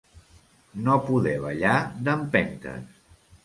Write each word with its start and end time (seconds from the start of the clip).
No 0.87 0.95
poder 1.11 1.35
ballar 1.45 1.77
d'empentes. 2.09 2.93